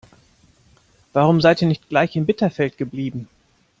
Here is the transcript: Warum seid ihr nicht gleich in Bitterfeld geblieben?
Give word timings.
Warum 1.13 1.41
seid 1.41 1.61
ihr 1.61 1.67
nicht 1.67 1.87
gleich 1.89 2.15
in 2.15 2.25
Bitterfeld 2.25 2.75
geblieben? 2.79 3.27